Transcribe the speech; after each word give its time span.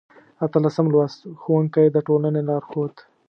اتلسم 0.45 0.85
لوست: 0.93 1.19
ښوونکی 1.41 1.85
د 1.91 1.97
ټولنې 2.07 2.41
لارښود 2.49 2.93